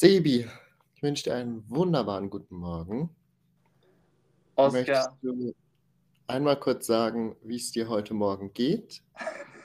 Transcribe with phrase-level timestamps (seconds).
[0.00, 0.48] Sebi,
[0.94, 3.10] ich wünsche dir einen wunderbaren guten Morgen.
[4.56, 5.18] Möchtest Oscar.
[5.22, 5.52] du
[6.28, 9.02] einmal kurz sagen, wie es dir heute Morgen geht,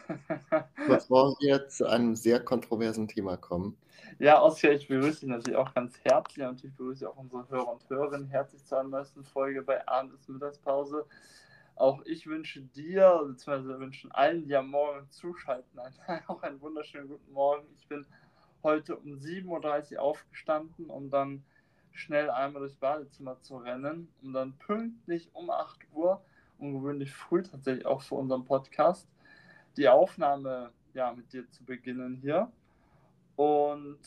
[0.88, 3.78] bevor wir zu einem sehr kontroversen Thema kommen?
[4.18, 7.72] Ja, Oskar, ich begrüße dich natürlich auch ganz herzlich und ich begrüße auch unsere Hörer
[7.72, 11.06] und Hörerinnen herzlich zur neuesten Folge bei Abend ist Mittagspause.
[11.76, 15.78] Auch ich wünsche dir, beziehungsweise wünschen allen, die am Morgen zuschalten,
[16.08, 17.68] einen, auch einen wunderschönen guten Morgen.
[17.78, 18.04] Ich bin
[18.64, 21.44] heute um 7.30 Uhr aufgestanden, um dann
[21.92, 26.24] schnell einmal durchs Badezimmer zu rennen, um dann pünktlich um 8 Uhr,
[26.58, 29.08] ungewöhnlich früh tatsächlich auch für unseren Podcast,
[29.78, 32.52] die Aufnahme ja, mit dir zu beginnen hier.
[33.36, 34.00] Und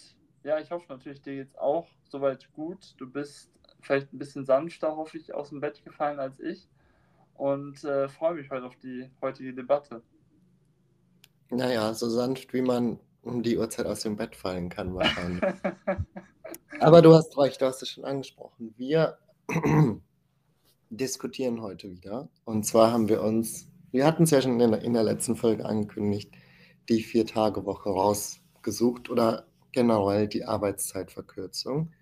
[0.42, 2.94] ja, ich hoffe natürlich, dir geht's auch soweit gut.
[2.98, 6.68] Du bist vielleicht ein bisschen sanfter, hoffe ich, aus dem Bett gefallen als ich.
[7.34, 10.02] Und äh, freue mich heute auf die heutige Debatte.
[11.50, 15.42] Naja, so sanft, wie man um die Uhrzeit aus dem Bett fallen kann, wahrscheinlich.
[16.80, 18.74] Aber du hast recht, du hast es schon angesprochen.
[18.76, 19.18] Wir
[20.90, 22.28] diskutieren heute wieder.
[22.44, 25.36] Und zwar haben wir uns, wir hatten es ja schon in der, in der letzten
[25.36, 26.32] Folge angekündigt,
[26.88, 31.92] die Vier-Tage-Woche rausgesucht oder generell die Arbeitszeitverkürzung.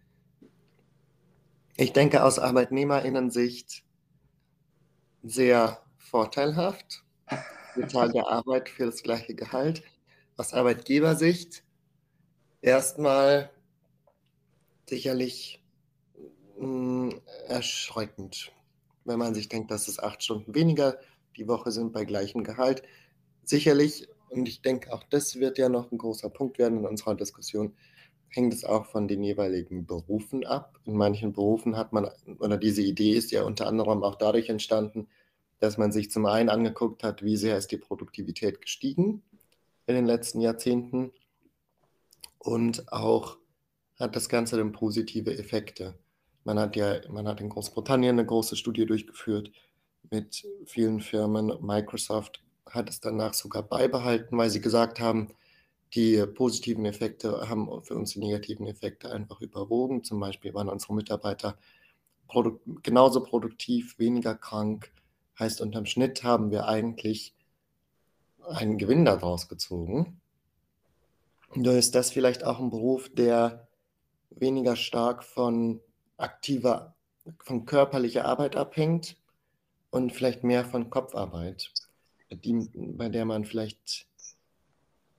[1.76, 3.82] Ich denke aus Arbeitnehmerinnensicht
[5.22, 7.02] sehr vorteilhaft.
[7.72, 9.82] Vier Tage Arbeit für das gleiche Gehalt.
[10.36, 11.62] Aus Arbeitgebersicht
[12.60, 13.50] erstmal
[14.88, 15.62] sicherlich
[16.58, 17.14] mh,
[17.46, 18.52] erschreckend,
[19.04, 20.98] wenn man sich denkt, dass es acht Stunden weniger
[21.36, 22.82] die Woche sind bei gleichem Gehalt.
[23.44, 27.14] Sicherlich, und ich denke, auch das wird ja noch ein großer Punkt werden in unserer
[27.14, 27.76] Diskussion,
[28.28, 30.80] hängt es auch von den jeweiligen Berufen ab.
[30.84, 35.06] In manchen Berufen hat man, oder diese Idee ist ja unter anderem auch dadurch entstanden,
[35.60, 39.22] dass man sich zum einen angeguckt hat, wie sehr ist die Produktivität gestiegen
[39.86, 41.12] in den letzten Jahrzehnten
[42.38, 43.38] und auch
[43.98, 45.98] hat das Ganze dann positive Effekte.
[46.44, 49.50] Man hat ja, man hat in Großbritannien eine große Studie durchgeführt
[50.10, 51.52] mit vielen Firmen.
[51.60, 55.32] Microsoft hat es danach sogar beibehalten, weil sie gesagt haben,
[55.94, 60.02] die positiven Effekte haben für uns die negativen Effekte einfach überwogen.
[60.02, 61.56] Zum Beispiel waren unsere Mitarbeiter
[62.26, 64.92] produ genauso produktiv, weniger krank.
[65.38, 67.34] Heißt, unterm Schnitt haben wir eigentlich
[68.48, 70.20] einen Gewinn daraus gezogen.
[71.54, 73.68] Nur ist das vielleicht auch ein Beruf, der
[74.30, 75.80] weniger stark von
[76.16, 76.94] aktiver,
[77.38, 79.16] von körperlicher Arbeit abhängt
[79.90, 81.70] und vielleicht mehr von Kopfarbeit,
[82.30, 84.06] die, bei der man vielleicht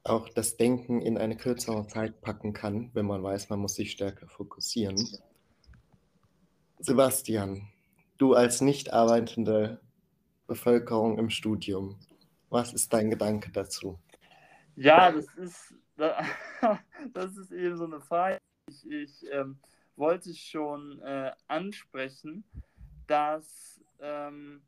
[0.03, 3.91] auch das Denken in eine kürzere Zeit packen kann, wenn man weiß, man muss sich
[3.91, 4.97] stärker fokussieren.
[6.79, 7.69] Sebastian,
[8.17, 9.79] du als nicht arbeitende
[10.45, 11.97] Bevölkerung im Studium,
[12.49, 13.99] was ist dein Gedanke dazu?
[14.75, 15.73] Ja, das ist,
[17.13, 18.37] das ist eben so eine Frage.
[18.69, 19.59] Ich, ich ähm,
[19.95, 22.43] wollte schon äh, ansprechen,
[23.07, 24.61] dass, ähm,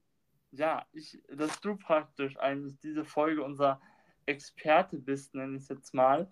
[0.51, 3.81] ja, ich, dass du praktisch eigentlich diese Folge unser
[4.25, 6.31] Experte bist, nenne ich es jetzt mal,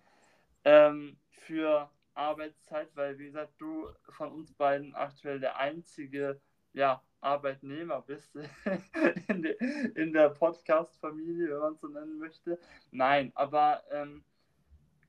[0.63, 6.39] ähm, für Arbeitszeit, weil, wie gesagt, du von uns beiden aktuell der einzige
[6.75, 8.35] ja, Arbeitnehmer bist
[9.27, 9.57] in, de,
[9.95, 12.59] in der Podcast-Familie, wenn man es so nennen möchte.
[12.91, 14.23] Nein, aber ähm,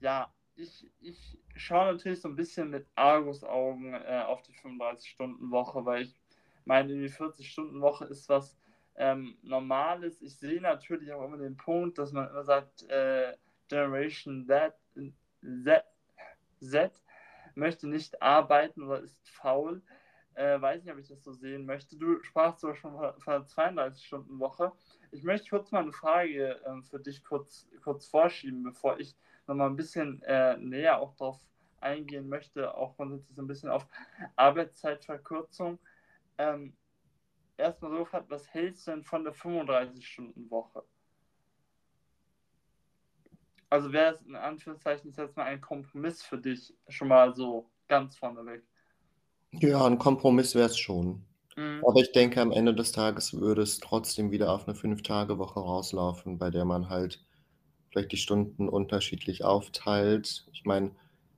[0.01, 6.03] ja, ich, ich schaue natürlich so ein bisschen mit Argus-Augen äh, auf die 35-Stunden-Woche, weil
[6.03, 6.17] ich
[6.65, 8.57] meine, die 40-Stunden-Woche ist was
[8.97, 10.23] ähm, Normales.
[10.23, 13.37] Ich sehe natürlich auch immer den Punkt, dass man immer sagt, äh,
[13.69, 14.73] Generation Z,
[15.65, 15.85] Z,
[16.61, 16.93] Z
[17.55, 19.83] möchte nicht arbeiten oder ist faul.
[20.37, 21.97] Äh, weiß nicht, ob ich das so sehen möchte.
[21.97, 24.71] Du sprachst sogar schon von einer 32-Stunden-Woche.
[25.11, 29.17] Ich möchte kurz mal eine Frage äh, für dich kurz, kurz vorschieben, bevor ich
[29.47, 31.41] nochmal ein bisschen äh, näher auch darauf
[31.81, 33.87] eingehen möchte, auch grundsätzlich so ein bisschen auf
[34.37, 35.79] Arbeitszeitverkürzung.
[36.37, 36.77] Ähm,
[37.57, 40.85] erstmal so, was hältst du denn von der 35-Stunden-Woche?
[43.71, 48.19] Also wäre es in Anführungszeichen jetzt mal ein Kompromiss für dich, schon mal so ganz
[48.19, 48.63] vorneweg?
[49.53, 51.25] Ja, ein Kompromiss wäre es schon.
[51.57, 51.83] Mhm.
[51.87, 56.39] Aber ich denke, am Ende des Tages würde es trotzdem wieder auf eine Fünf-Tage-Woche rauslaufen,
[56.39, 57.25] bei der man halt
[57.91, 60.47] vielleicht die Stunden unterschiedlich aufteilt.
[60.53, 60.91] Ich meine,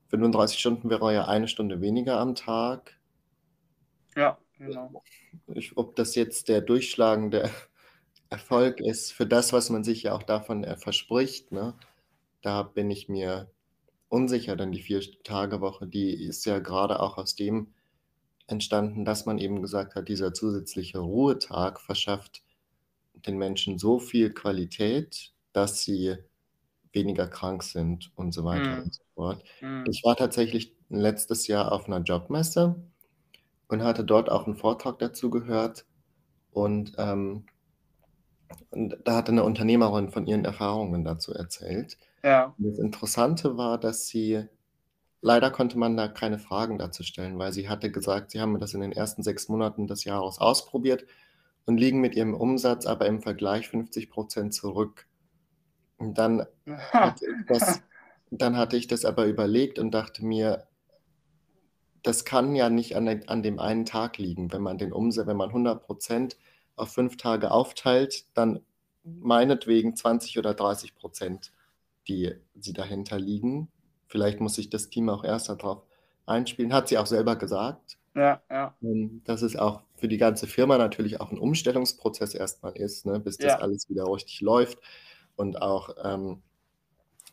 [0.08, 2.98] 35 Stunden wäre ja eine Stunde weniger am Tag.
[4.16, 5.02] Ja, genau.
[5.54, 7.50] Ich, ob das jetzt der durchschlagende
[8.30, 11.74] Erfolg ist für das, was man sich ja auch davon äh, verspricht, ne?
[12.42, 13.50] da bin ich mir
[14.08, 17.74] unsicher, denn die Vier-Tage-Woche, die ist ja gerade auch aus dem
[18.48, 22.42] entstanden, dass man eben gesagt hat, dieser zusätzliche Ruhetag verschafft
[23.14, 26.16] den Menschen so viel Qualität, dass sie
[26.92, 28.84] weniger krank sind und so weiter Mhm.
[28.84, 29.44] und so fort.
[29.62, 29.90] Mhm.
[29.90, 32.76] Ich war tatsächlich letztes Jahr auf einer Jobmesse
[33.68, 35.86] und hatte dort auch einen Vortrag dazu gehört
[36.52, 37.46] und, ähm
[38.70, 41.98] und da hatte 'ne Unternehmerin von ihren Erfahrungen dazu erzählt.
[42.24, 42.58] Ja.
[42.58, 44.46] Das Interessante war, dass sie
[45.20, 48.74] leider konnte man da keine Fragen dazu stellen, weil sie hatte gesagt, sie haben das
[48.74, 51.06] in den ersten 6 Monaten des Jahres ausprobiert
[51.66, 55.06] und liegen mit ihrem Umsatz aber im Vergleich 50% zurück.
[55.98, 56.46] Und dann
[56.92, 57.82] hatte ich das
[58.30, 60.66] dann hatte ich das aber überlegt und dachte mir
[62.04, 64.52] das kann ja nicht an den an dem einen Tag liegen.
[64.52, 65.82] Wenn man den Umsa wenn man 100
[66.76, 68.60] auf 5 Tage aufteilt, dann
[69.04, 71.50] meinetwegen 20 oder 30%
[72.08, 73.68] die die dahinter liegen.
[74.08, 75.84] Vielleicht muss sich das Team auch erst da drauf
[76.26, 76.72] einspielen.
[76.74, 77.98] Hat sie auch selber gesagt.
[78.16, 78.78] Ja, ja.
[78.82, 83.06] Ähm, dass es auch für die ganze Firma natürlich auch 'n Umstellungsprozess erst mal ist,
[83.06, 83.58] ne, bis das Ja.
[83.58, 84.80] alles wieder richtig läuft
[85.36, 86.42] und auch, ähm,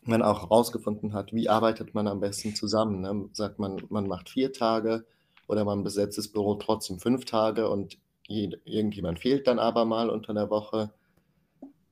[0.04, 3.30] man auch rausgefunden hat, wie arbeitet man am besten zusammen, ne?
[3.34, 5.06] Sagt man, man macht 4 Tage
[5.48, 10.10] oder man besetzt das Büro trotzdem 5 Tage und jed irgendjemand fehlt dann aber mal
[10.10, 10.92] unter der Woche.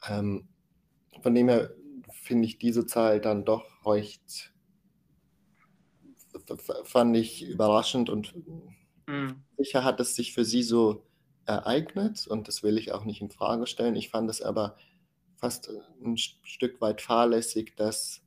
[0.09, 0.49] Ähm,
[1.23, 1.73] von dem her
[2.13, 4.54] finde ich diese Zahl dann doch recht
[6.85, 8.35] fand ich überraschend und
[9.09, 9.45] Mhm.
[9.59, 11.05] sicher hat es sich für sie so
[11.47, 13.97] ereignet und das will ich auch nicht infrage stellen.
[13.97, 14.77] Ich fand es aber
[15.37, 15.71] fast
[16.05, 18.23] 'n St Stück weit fahrlässig, das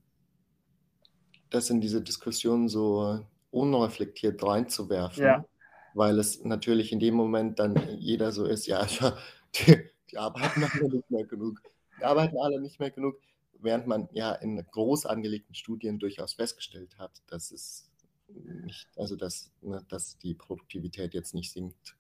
[1.52, 5.48] das in diese Diskussion so unreflektiert reinzuwerfen, Ja.
[5.94, 9.18] weil es natürlich in dem Moment dann jeder so ist: „Ja, ja,
[9.56, 9.80] die
[10.12, 11.62] die arbeiten alle nicht mehr genug.
[11.98, 13.20] Die arbeiten alle nicht mehr genug“,
[13.60, 17.87] während man ja in groß angelegten Studien durchaus festgestellt hat, dass es
[18.28, 21.96] nicht also, dass ne, dass die Produktivität jetzt nicht sinkt.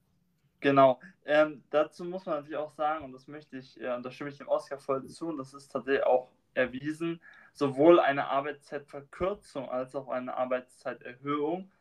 [0.59, 0.99] Genau.
[1.25, 4.29] Ähm, dazu muss man natürlich auch sagen, und das möchte ich äh, und da stimme
[4.29, 7.21] ich dem Oskar voll zu, und das ist tatsächlich auch erwiesen,
[7.53, 11.71] sowohl eine Arbeitszeitverkürzung als auch eine Arbeitszeiterhöhung,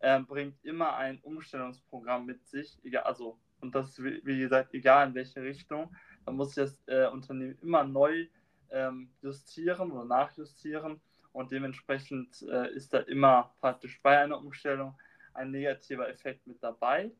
[0.00, 4.74] ähm, bringt immer ein Umstellungsprogramm mit sich, egal also und das ist wie wie gesagt,
[4.74, 5.94] egal in welche Richtung.
[6.26, 8.26] Da muss das, äh, Unternehmen immer neu,
[8.70, 11.00] ähm, justieren oder nachjustieren
[11.36, 14.98] und dementsprechend, äh, ist da immer praktisch bei einer Umstellung
[15.34, 17.12] ein negativer Effekt mit dabei.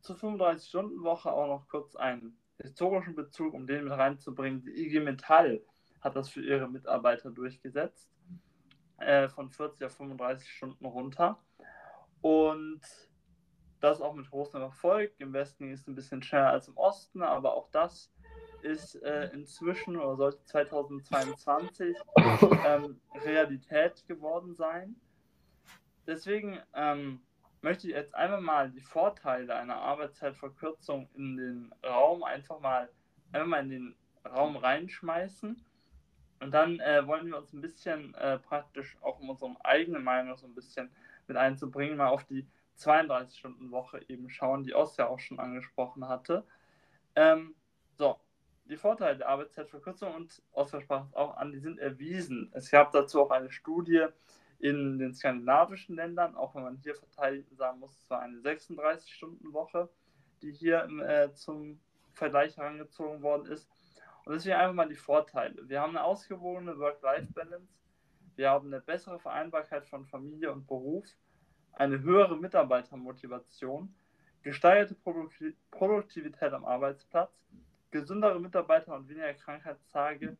[0.00, 4.62] Zur 35-Stunden-Woche auch noch kurz einen historischen Bezug, um den mit reinzubringen.
[4.62, 5.60] Die IG Metall
[6.00, 8.08] hat das für ihre Mitarbeiter durchgesetzt,
[8.98, 11.42] äh, von 40 auf 35 Stunden runter.
[12.20, 12.80] Und
[13.80, 15.14] das auch mit großem Erfolg.
[15.18, 18.12] Im Westen ging es 'n bisschen schneller als im Osten, aber auch das
[18.62, 21.96] ist, äh, inzwischen oder sollte 2022,
[22.66, 24.96] ähm, Realität geworden sein.
[26.06, 27.20] Deswegen, ähm,
[27.60, 32.88] möchte ich jetzt einfach mal die Vorteile einer Arbeitszeitverkürzung in den Raum einfach mal
[33.32, 35.62] einfach mal in den Raum reinschmeißen.
[36.40, 40.36] Und dann, äh, wollen wir uns 'n bisschen, äh, praktisch auch um unsere eigene Meinung
[40.36, 40.90] so 'n bisschen
[41.26, 46.46] mit einzubringen, mal auf die 32-Stunden-Woche eben schauen, die Oskar auch schon angesprochen hatte.
[47.16, 47.56] Ähm,
[47.96, 48.20] so,
[48.68, 52.50] die Vorteile der Arbeitszeitverkürzung und Oskar sprach es auch an, die sind erwiesen.
[52.52, 54.06] Es gab dazu auch eine Studie
[54.58, 59.88] in den skandinavischen Ländern, auch wenn man hier verteidigen sagen muss, es war eine 36-Stunden-Woche,
[60.42, 61.80] die hier äh, zum
[62.12, 63.70] Vergleich herangezogen worden ist.
[64.24, 65.68] Und deswegen einfach mal die Vorteile.
[65.68, 67.72] Wir haben 'ne ausgewogene Work-Life-Balance.
[68.36, 71.06] Wir haben 'ne bessere Vereinbarkeit von Familie und Beruf,
[71.72, 73.94] eine höhere Mitarbeitermotivation,
[74.42, 77.32] gesteigerte Produkti Produktivität am Arbeitsplatz,
[77.90, 80.36] gesündere Mitarbeiter und weniger Krankheitstage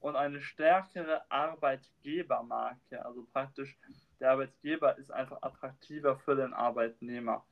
[0.00, 3.04] und eine stärkere Arbeitgebermarke.
[3.04, 3.78] Also praktisch
[4.20, 7.46] der Arbeitgeber ist einfach attraktiver für den Arbeitnehmer.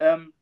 [0.00, 0.32] Ähm,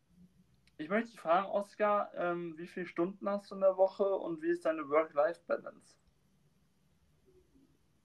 [0.79, 4.43] ich möchte dich fragen, Oskar, ähm, wie viel Stunden hast du in der Woche und
[4.43, 5.95] wie ist deine Work-Life-Balance?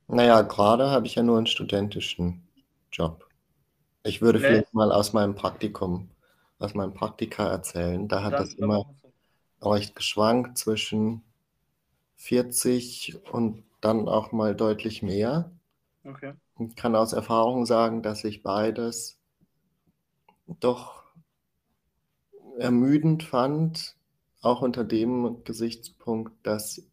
[0.10, 2.48] Na ja, grade habe ich ja nur 'n studentischen
[2.92, 3.25] Job.
[4.04, 4.48] Ich würde Ne.
[4.48, 6.10] vielleicht mal aus meinem Praktikum
[6.60, 8.08] aus meinem Praktika erzählen.
[8.08, 8.86] Da hat Dann das immer.
[9.65, 11.24] Recht geschwankt zwischen
[12.17, 15.51] 40 und dann auch mal deutlich mehr.
[16.05, 16.34] Okay.
[16.55, 19.15] Und kann aus Erfahrung sagen, dass ich beides
[20.60, 21.03] doch
[22.58, 23.96] ermüdend fand,
[24.41, 26.86] auch unter dem Gesichtspunkt, dass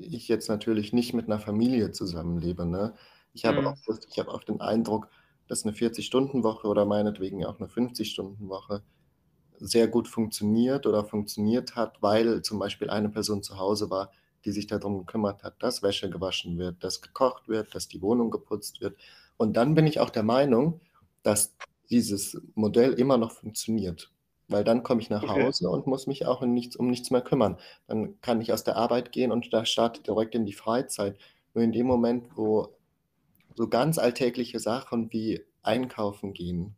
[0.00, 2.94] ich jetzt natürlich nicht mit 'ner Familie zusammenlebe, ne?
[3.34, 3.66] Ich habe Mhm.
[3.66, 5.08] auch ich habe auch den Eindruck,
[5.48, 8.82] dass 'ne 40-Stunden-Woche oder meinetwegen auch 'ne 50-Stunden-Woche
[9.58, 14.10] sehr gut funktioniert oder funktioniert hat, weil zum Beispiel eine Person zu Hause war,
[14.44, 18.02] die sich da drum gekümmert hat, dass Wäsche gewaschen wird, dass gekocht wird, dass die
[18.02, 18.96] Wohnung geputzt wird.
[19.36, 20.80] Und dann bin ich auch der Meinung,
[21.22, 21.56] dass
[21.90, 24.12] dieses Modell immer noch funktioniert,
[24.48, 25.26] weil dann komme ich nach Okay.
[25.26, 27.58] Hause und muss mich auch in nichts um nichts mehr kümmern.
[27.86, 31.18] Dann kann ich aus der Arbeit gehen und da startet direkt in die Freizeit.
[31.54, 32.76] Nur in dem Moment, wo
[33.56, 36.76] so ganz alltägliche Sachen wie einkaufen gehen,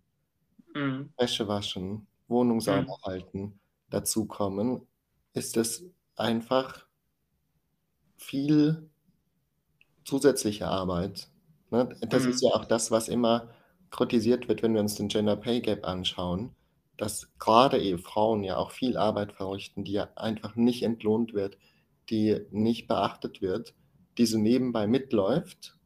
[0.74, 1.10] Mhm.
[1.18, 2.98] Wäsche waschen, Wohnung sauber Mhm.
[3.04, 4.86] halten dazukommen,
[5.34, 5.84] ist es
[6.16, 6.86] einfach
[8.18, 8.90] viel
[10.04, 11.30] zusätzliche Arbeit.
[11.70, 11.88] Ne?
[12.00, 12.42] Das ist Mhm.
[12.42, 13.50] ja auch das, was immer
[13.90, 16.54] kritisiert wird, wenn wir uns den Gender Pay Gap anschauen,
[16.96, 21.58] dass gerade eben Frauen ja auch viel Arbeit verrichten, die ja einfach nicht entlohnt wird,
[22.10, 23.74] die nicht beachtet wird,
[24.18, 25.78] die so nebenbei mitläuft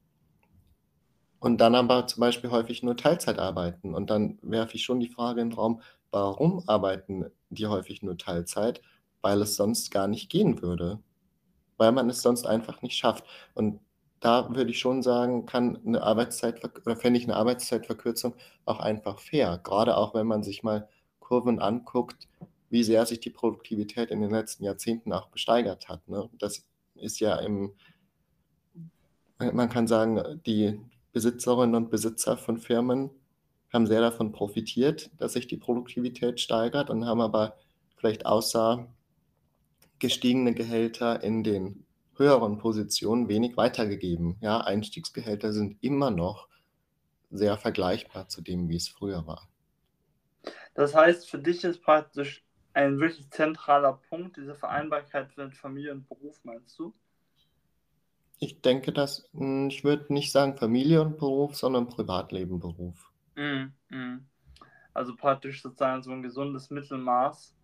[1.41, 3.95] und dann aber zum Beispiel häufig nur Teilzeit arbeiten.
[3.95, 5.83] Und dann werfe ich schon die Frage in den Raum,
[6.13, 8.83] warum arbeiten die häufig nur Teilzeit?
[9.23, 11.01] Weil es sonst gar nicht gehen würde.
[11.79, 13.25] Weil man es sonst einfach nicht schafft.
[13.55, 13.81] Und
[14.21, 19.19] da würde ich schon sagen, kann eine Arbeitszeitverk oder fände ich eine Arbeitszeitverkürzung auch einfach
[19.19, 19.59] fair.
[19.65, 20.89] Gerade auch, wenn man sich mal
[21.19, 22.29] Kurven anguckt,
[22.71, 26.31] wie sehr sich die Produktivität in den letzten Jahrzehnten auch gesteigert hat, ne?
[26.39, 26.65] Das
[26.95, 27.75] ist ja im
[29.51, 30.81] man kann sagen, die
[31.13, 33.11] Besitzerinnen und Besitzer von Firmen
[33.73, 37.57] haben sehr davon profitiert, dass sich die Produktivität steigert und haben aber
[37.97, 38.87] vielleicht außer
[39.99, 41.87] gestiegene Gehälter in den
[42.17, 44.37] höheren Positionen wenig weitergegeben.
[44.41, 46.49] Ja, Einstiegsgehälter sind immer noch
[47.31, 49.49] sehr vergleichbar zu dem, wie es früher war.
[50.75, 56.09] Das heißt, für dich ist praktisch ein wirklich zentraler Punkt diese Vereinbarkeit mit Familie und
[56.09, 56.95] Beruf, meinst du?
[58.39, 63.12] Ich denke, dass hm, ich würde nicht sagen Familie und Beruf, sondern Privatleben, Beruf.
[63.37, 63.73] Mhm.
[63.89, 64.27] Mhm.
[64.95, 67.55] Also praktisch sozusagen so ein gesundes Mittelmaß.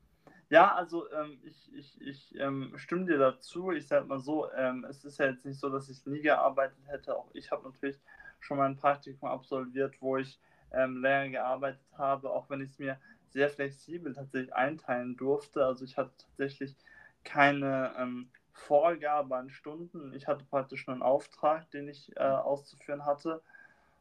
[0.51, 3.71] Ja, also ähm, ich, ich, ich ähm, stimme dir dazu.
[3.71, 6.79] Ich sage mal so, ähm, es ist ja jetzt nicht so, dass ich nie gearbeitet
[6.87, 7.15] hätte.
[7.17, 8.01] Auch ich habe natürlich
[8.41, 10.41] schon mal ein Praktikum absolviert, wo ich
[10.73, 12.99] ähm, länger gearbeitet habe, auch wenn ich es mir
[13.29, 15.67] sehr flexibel tatsächlich einteilen durfte.
[15.67, 16.77] Also ich hatte tatsächlich
[17.25, 20.15] keine ähm, Vorgabe an Stunden.
[20.15, 23.43] Ich hatte praktisch nur einen Auftrag, den ich äh, auszuführen hatte.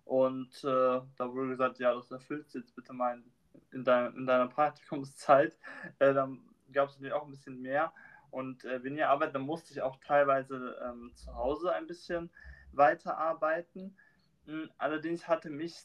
[0.08, 3.32] Und äh, da wurde gesagt, ja, das erfüllst jetzt bitte mal in,
[3.72, 5.58] in, dein, in deiner Praktikumszeit.
[6.00, 6.40] Äh, dann
[6.72, 7.92] gab es natürlich auch ein bisschen mehr.
[8.32, 12.30] Und äh, weniger Arbeit, dann musste ich auch teilweise ähm, zu Hause ein bisschen
[12.72, 13.98] weiterarbeiten.
[14.46, 15.76] Hm, allerdings hatte mich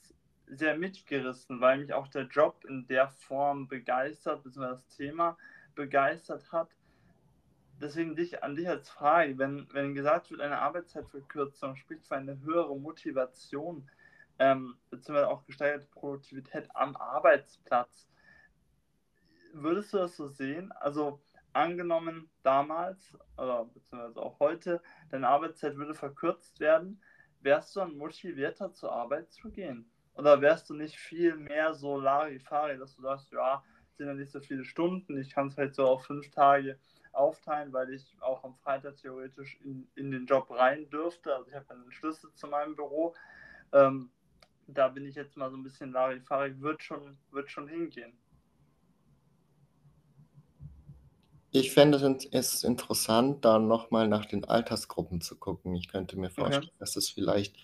[0.47, 5.37] sehr mitgerissen, weil mich auch der Job in der Form begeistert, beziehungsweise das Thema
[5.75, 6.69] begeistert hat.
[7.81, 12.41] Deswegen dich, an dich als Frage, wenn, wenn gesagt wird, eine Arbeitszeitverkürzung spricht für eine
[12.43, 13.89] höhere Motivation,
[14.39, 18.09] ähm, beziehungsweise auch gesteigerte Produktivität am Arbeitsplatz,
[19.53, 20.73] würdest du das so sehen?
[20.73, 21.21] Also
[21.53, 27.03] angenommen damals, oder beziehungsweise auch heute, deine Arbeitszeit würde verkürzt werden,
[27.41, 29.91] wärst du dann motivierter zur Arbeit zu gehen?
[30.15, 33.63] Oder wärst du nicht viel mehr so Larifari, dass du sagst, ja,
[33.97, 36.79] sind ja nicht so viele Stunden, ich kann es halt so auf fünf Tage
[37.13, 41.35] aufteilen, weil ich auch am Freitag theoretisch in, in den Job rein dürfte.
[41.35, 43.15] Also ich habe einen Schlüssel zu meinem Büro.
[43.73, 44.11] Ähm,
[44.67, 48.13] da bin ich jetzt mal so ein bisschen Larifari, wird schon, wird schon hingehen.
[51.51, 55.75] Ich fände es interessant, da nochmal nach den Altersgruppen zu gucken.
[55.75, 56.75] Ich könnte mir vorstellen, okay.
[56.79, 57.57] dass es vielleicht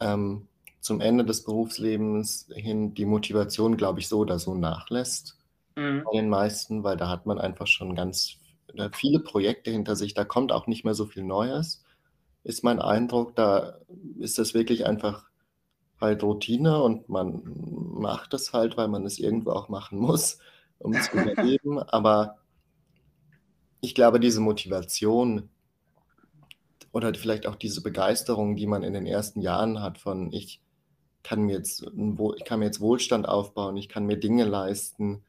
[0.00, 0.48] ähm,
[0.80, 5.38] zum Ende des Berufslebens hin die Motivation, glaube ich, so oder so nachlässt
[5.76, 6.02] mhm.
[6.04, 8.38] bei den meisten, weil da hat man einfach schon ganz
[8.92, 11.84] viele Projekte hinter sich, da kommt auch nicht mehr so viel Neues,
[12.46, 13.34] ist mein Eindruck.
[13.34, 13.78] Da
[14.18, 15.26] ist das wirklich einfach
[16.00, 17.42] halt Routine und man
[17.98, 20.38] macht es halt, weil man es irgendwo auch machen muss,
[20.78, 21.78] um zu überleben.
[21.78, 22.38] Aber
[23.80, 25.48] ich glaube, diese Motivation
[26.92, 30.62] oder vielleicht auch diese Begeisterung, die man in den ersten Jahren hat von ich
[31.22, 35.24] kann mir jetzt, ich kann mir jetzt Wohlstand aufbauen, ich kann mir Dinge leisten.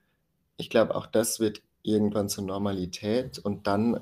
[0.57, 4.01] Ich glaube, auch das wird irgendwann zur Normalität und dann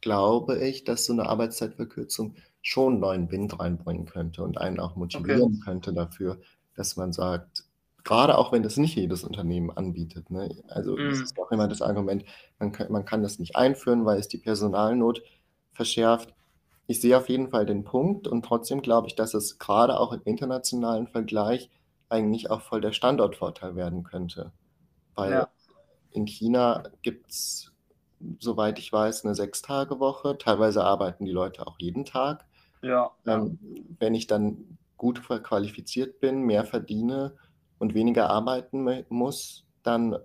[0.00, 5.42] glaube ich, dass so eine Arbeitszeitverkürzung schon neuen Wind reinbringen könnte und einen auch motivieren
[5.42, 5.60] okay.
[5.64, 6.38] könnte dafür,
[6.74, 7.64] dass man sagt,
[8.04, 10.30] gerade auch wenn das nicht jedes Unternehmen anbietet.
[10.30, 10.50] Ne?
[10.68, 11.10] Also mm.
[11.10, 12.24] das ist auch immer das Argument,
[12.58, 15.22] man kann, man kann das nicht einführen, weil es die Personalnot
[15.72, 16.34] verschärft.
[16.86, 20.12] Ich sehe auf jeden Fall den Punkt und trotzdem glaube ich, dass es gerade auch
[20.12, 21.70] im internationalen Vergleich
[22.08, 24.52] eigentlich auch voll der Standortvorteil werden könnte.
[25.14, 25.48] Weil ja.
[26.10, 27.72] in China gibt es,
[28.38, 30.38] soweit ich weiß, eine Sechstagewoche.
[30.38, 32.46] Teilweise arbeiten die Leute auch jeden Tag.
[32.82, 33.10] Ja.
[33.26, 33.58] Ähm,
[33.98, 37.36] wenn ich dann gut qualifiziert bin, mehr verdiene
[37.78, 40.16] und weniger arbeiten muss, dann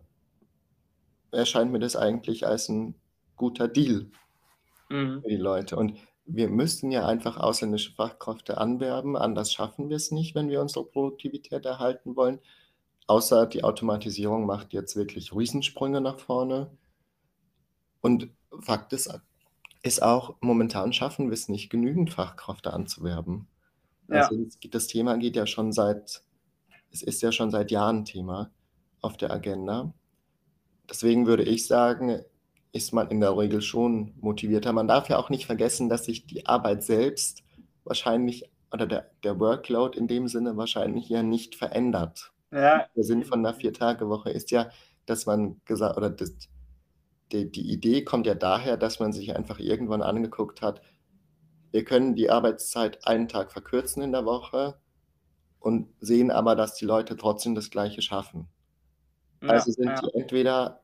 [1.31, 2.95] erscheint mir das eigentlich als ein
[3.35, 4.09] guter Deal
[4.89, 5.23] Mhm.
[5.23, 5.75] für die Leute.
[5.75, 9.17] Und wir müssten ja einfach ausländische Fachkräfte anwerben.
[9.17, 12.39] Anders schaffen wir es nicht, wenn wir unsere Produktivität erhalten wollen.
[13.07, 16.71] Außer die Automatisierung macht jetzt wirklich Riesensprünge nach vorne.
[18.01, 18.29] Und
[18.61, 19.09] Fakt ist,
[19.83, 23.47] ist auch momentan schaffen wir es nicht, genügend Fachkräfte anzuwerben.
[24.09, 24.27] Ja.
[24.27, 26.23] Also das Thema geht ja schon seit,
[26.91, 28.49] es ist ja schon seit Jahren Thema
[29.01, 29.93] auf der Agenda.
[30.89, 32.21] Deswegen würde ich sagen,
[32.71, 34.73] ist man in der Regel schon motivierter.
[34.73, 37.43] Man darf ja auch nicht vergessen, dass sich die Arbeit selbst
[37.83, 42.31] wahrscheinlich oder der, der Workload in dem Sinne wahrscheinlich ja nicht verändert.
[42.51, 44.69] Ja, Der Sinn von einer Vier-Tage-Woche ist ja,
[45.05, 46.33] dass man gesagt, oder das,
[47.33, 50.81] die, die Idee kommt ja daher, dass man sich einfach irgendwann angeguckt hat,
[51.71, 54.77] wir können die Arbeitszeit einen Tag verkürzen in der Woche
[55.59, 58.47] und sehen aber, dass die Leute trotzdem das Gleiche schaffen.
[59.41, 59.95] ja, Also sind ja.
[59.95, 60.83] die entweder,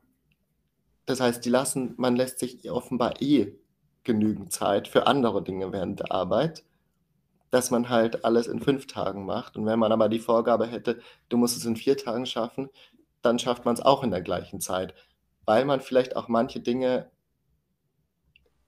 [1.06, 3.56] das heißt, die lassen, man lässt sich offenbar eh
[4.02, 6.64] genügend Zeit für andere Dinge während der Arbeit,
[7.50, 9.56] dass man halt alles in fünf Tagen macht.
[9.56, 12.68] Und wenn man aber die Vorgabe hätte, du musst es in vier Tagen schaffen,
[13.22, 14.94] dann schafft man es auch in der gleichen Zeit,
[15.50, 17.10] weil man vielleicht auch manche Dinge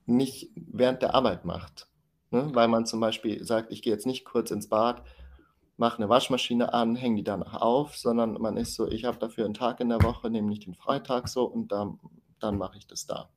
[0.05, 1.87] nicht während der Arbeit macht.
[2.33, 2.51] Ne?
[2.55, 5.05] Weil man zum Beispiel sagt, ich gehe jetzt nicht kurz ins Bad,
[5.77, 9.45] mache eine Waschmaschine an, hänge die danach auf, sondern man ist so, ich habe dafür
[9.45, 12.01] einen Tag in der Woche, nämlich den Freitag so und dann,
[12.41, 13.29] dann mache ich das da.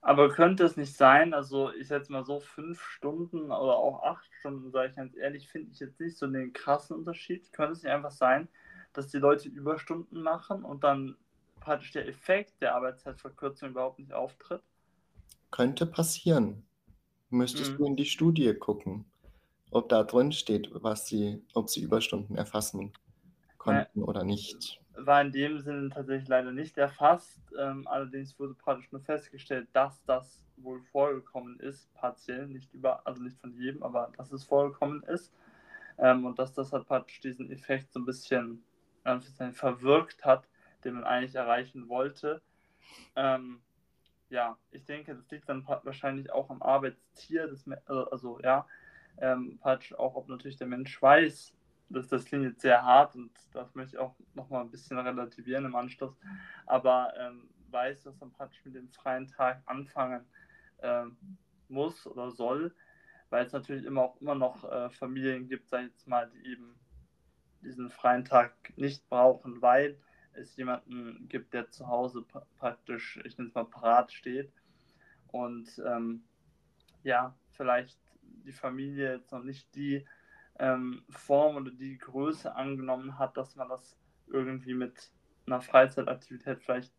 [0.00, 4.32] Aber könnte es nicht sein, also ich setze mal so fünf Stunden oder auch acht
[4.38, 7.52] Stunden, sage ich ganz ehrlich, finde ich jetzt nicht so den krassen Unterschied.
[7.52, 8.46] Könnte es nicht einfach sein,
[8.92, 11.16] dass die Leute Überstunden machen und dann
[11.60, 14.62] praktisch der Effekt der Arbeitszeitverkürzung überhaupt nicht auftritt?
[15.52, 16.66] Könnte passieren.
[17.30, 17.78] Müsstest Mhm.
[17.78, 19.12] du in die Studie gucken,
[19.70, 22.92] ob da drin steht, was sie, ob sie Überstunden erfassen
[23.58, 24.80] konnten oder nicht.
[24.94, 27.40] War in dem Sinne tatsächlich leider nicht erfasst.
[27.58, 33.22] Ähm, allerdings wurde praktisch nur festgestellt, dass das wohl vorgekommen ist, partiell, nicht über, also
[33.22, 35.32] nicht von jedem, aber dass es vorgekommen ist.
[35.98, 38.64] Ähm, und dass das halt praktisch diesen Effekt so ein bisschen
[39.04, 39.18] äh,
[39.52, 40.48] verwirkt hat,
[40.84, 42.42] den man eigentlich erreichen wollte.
[43.16, 43.60] Ähm,
[44.30, 48.66] ja, ich denke, das liegt dann wahrscheinlich auch am Arbeitstier, des, Me- also, ja,
[49.18, 51.52] ähm, auch, ob natürlich der Mensch weiß,
[51.90, 55.64] das, das klingt jetzt sehr hart und das möchte ich auch nochmal ein bisschen relativieren
[55.64, 56.16] im Anschluss,
[56.66, 60.24] aber ähm, weiß, dass man praktisch mit dem freien Tag anfangen
[60.82, 61.16] ähm,
[61.68, 62.74] muss oder soll,
[63.28, 66.52] weil es natürlich immer auch immer noch äh, Familien gibt, sag ich jetzt mal, die
[66.52, 66.78] eben
[67.62, 69.98] diesen freien Tag nicht brauchen, weil
[70.34, 74.52] es jemanden gibt, der zu Hause pra praktisch, ich nenne es mal, parat steht
[75.28, 76.24] und ähm,
[77.02, 80.06] ja, vielleicht die Familie jetzt noch nicht die
[80.58, 85.10] ähm, Form oder die Größe angenommen hat, dass man das irgendwie mit
[85.46, 86.92] einer Freizeitaktivität vielleicht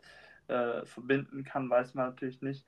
[0.48, 2.65] äh, verbinden kann, weiß man natürlich nicht.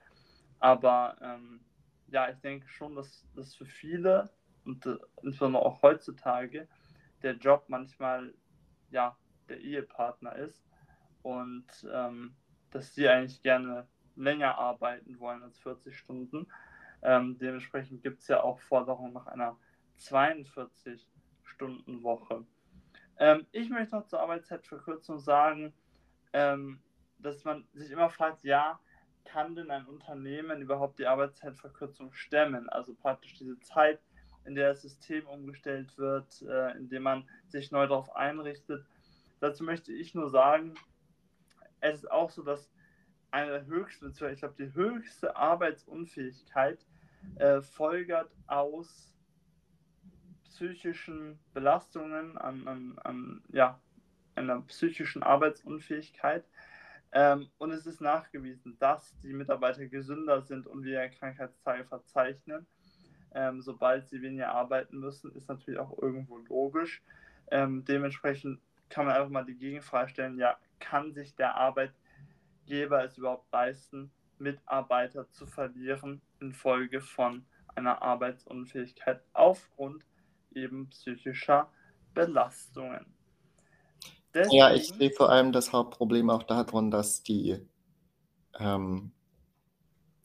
[0.60, 1.62] Aber ähm,
[2.08, 4.30] ja, ich denke schon, dass das für viele
[4.66, 6.68] und äh, insbesondere auch heutzutage
[7.22, 8.34] der Job manchmal
[8.92, 9.18] ja
[9.54, 10.66] der Ehepartner ist
[11.22, 12.36] und ähm,
[12.72, 16.48] dass die eigentlich gerne länger arbeiten wollen als 40 Stunden.
[17.04, 19.56] Ähm, dementsprechend gibt es ja auch Forderungen nach einer
[20.00, 22.44] 42-Stunden-Woche.
[23.18, 25.72] Ähm, ich möchte noch zur Arbeitszeitverkürzung sagen,
[26.34, 26.82] ähm,
[27.20, 28.80] dass man sich immer fragt, ja,
[29.26, 32.70] kann denn ein Unternehmen überhaupt die Arbeitszeitverkürzung stemmen?
[32.70, 34.00] Also praktisch diese Zeit,
[34.46, 38.86] in der das System umgestellt wird, äh, in dem man sich neu darauf einrichtet.
[39.44, 40.76] Dazu möchte ich nur sagen,
[41.82, 42.72] es ist auch so, dass
[43.30, 46.86] eine der höchsten, ich glaube, die höchste Arbeitsunfähigkeit
[47.36, 49.14] äh, folgert aus
[50.46, 53.82] psychischen Belastungen, an, an, an ja,
[54.36, 56.46] einer psychischen Arbeitsunfähigkeit.
[57.12, 62.66] Ähm, und es ist nachgewiesen, dass die Mitarbeiter gesünder sind und weniger Krankheitstage verzeichnen.
[63.36, 67.04] Ähm, sobald sie weniger arbeiten müssen, ist natürlich auch irgendwo logisch.
[67.52, 68.62] Ähm, dementsprechend
[68.94, 74.12] kann man einfach mal die Gegenfrage stellen, ja, kann sich der Arbeitgeber es überhaupt leisten,
[74.38, 80.06] Mitarbeiter zu verlieren infolge von einer Arbeitsunfähigkeit aufgrund
[80.54, 81.72] eben psychischer
[82.14, 83.06] Belastungen.
[84.32, 87.58] Deswegen, ja, ich sehe vor allem das Hauptproblem auch darin, dass die,
[88.60, 89.12] ähm,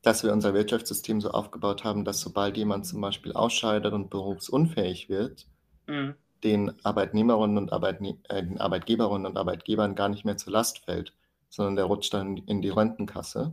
[0.03, 5.09] dass wir unser Wirtschaftssystem so aufgebaut haben, dass sobald jemand zum Beispiel ausscheidet und berufsunfähig
[5.09, 5.47] wird,
[5.87, 6.15] mhm.
[6.45, 11.13] Den Arbeitnehmerinnen und Arbeitne äh, den Arbeitgeberinnen und Arbeitgebern gar nicht mehr zur Last fällt,
[11.49, 13.53] sondern der rutscht dann in die Rentenkasse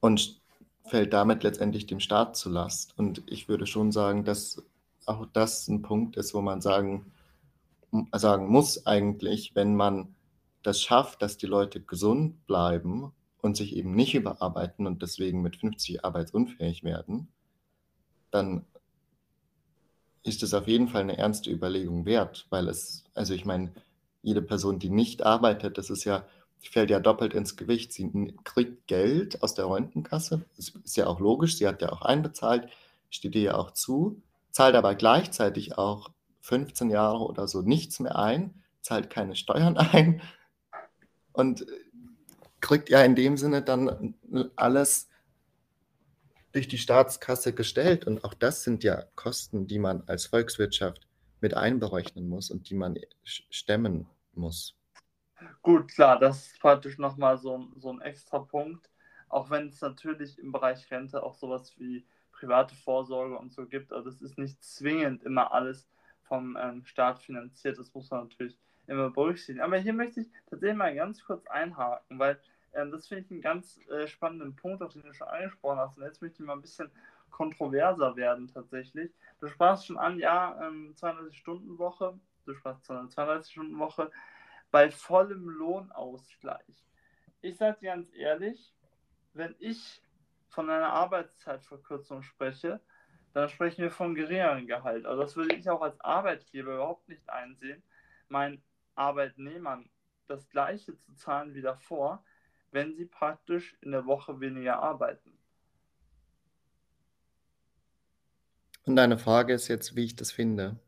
[0.00, 0.40] und
[0.84, 2.98] fällt damit letztendlich dem Staat zur Last.
[2.98, 4.62] Und ich würde schon sagen, dass
[5.06, 7.12] auch das ein Punkt ist, wo man sagen,
[8.12, 10.14] sagen muss eigentlich, wenn man
[10.62, 15.56] das schafft, dass die Leute gesund bleiben und sich eben nicht überarbeiten und deswegen mit
[15.56, 17.28] 50 arbeitsunfähig werden,
[18.30, 18.64] dann
[20.22, 23.72] ist es auf jeden Fall eine ernste Überlegung wert, weil es, also ich meine,
[24.22, 26.24] jede Person, die nicht arbeitet, das ist ja
[26.70, 27.92] fällt ja doppelt ins Gewicht.
[27.92, 32.02] Sie kriegt Geld aus der Rentenkasse, das ist ja auch logisch, sie hat ja auch
[32.02, 32.68] einbezahlt,
[33.10, 38.18] steht ihr ja auch zu, zahlt aber gleichzeitig auch 15 Jahre oder so nichts mehr
[38.18, 40.22] ein, zahlt keine Steuern ein
[41.32, 41.66] und
[42.60, 44.14] kriegt ja in dem Sinne dann
[44.56, 45.08] alles
[46.52, 48.06] durch die Staatskasse gestellt.
[48.06, 51.06] Und auch das sind ja Kosten, die man als Volkswirtschaft
[51.40, 54.76] mit einberechnen muss und die man stemmen muss.
[55.62, 58.88] Gut, klar, das ist praktisch nochmal so, so ein extra Punkt.
[59.28, 63.92] Auch wenn es natürlich im Bereich Rente auch sowas wie private Vorsorge und so gibt.
[63.92, 65.88] Also es ist nicht zwingend immer alles
[66.22, 67.78] vom ähm, Staat finanziert.
[67.78, 69.60] Das muss man natürlich immer berücksichtigen.
[69.60, 72.38] Aber hier möchte ich tatsächlich mal ganz kurz einhaken, weil
[72.74, 75.98] ähm, das finde ich einen ganz äh, spannenden Punkt, auf den du schon angesprochen hast.
[75.98, 76.90] Und jetzt möchte ich mal ein bisschen
[77.30, 79.12] kontroverser werden tatsächlich.
[79.40, 84.10] Du sprachst schon an, ja, ähm, 32-Stunden-Woche, du sprachst von einer 32-Stunden-Woche
[84.70, 86.86] bei vollem Lohnausgleich.
[87.40, 88.72] Ich sage dir ganz ehrlich,
[89.34, 90.02] wenn ich
[90.48, 92.80] von einer Arbeitszeitverkürzung spreche,
[93.32, 95.06] dann sprechen wir von geringeren Gehalt.
[95.06, 97.82] Also das würde ich auch als Arbeitgeber überhaupt nicht einsehen,
[98.28, 98.62] meinen
[98.94, 99.88] Arbeitnehmern
[100.28, 102.24] das gleiche zu zahlen wie davor,
[102.72, 105.38] wenn sie praktisch in der Woche weniger arbeiten.
[108.84, 110.80] Und deine Frage ist jetzt, wie ich das finde.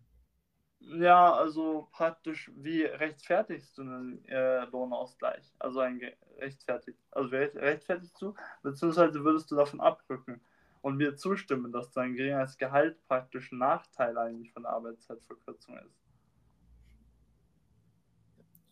[0.80, 5.54] Ja, also praktisch, wie rechtfertigst du einen äh, Lohnausgleich?
[5.58, 6.00] Also ein
[6.38, 10.40] rechtfertigt, also rechtfertigst du, beziehungsweise würdest du davon abrücken
[10.82, 16.03] und mir zustimmen, dass dein geringeres Gehalt praktisch ein Nachteil eigentlich von der Arbeitszeitverkürzung ist?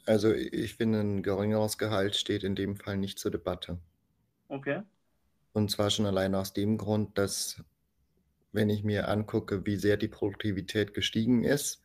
[0.06, 3.78] Also ich finde, ein geringeres Gehalt steht in dem Fall nicht zur Debatte.
[4.48, 4.82] Okay.
[5.52, 7.62] Und zwar schon allein aus dem Grund, dass
[8.52, 11.82] wenn ich mir angucke, wie sehr die Produktivität gestiegen ist